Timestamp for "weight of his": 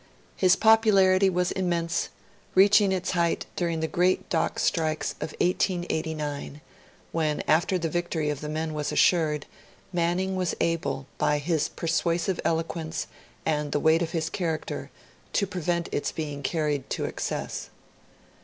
13.79-14.31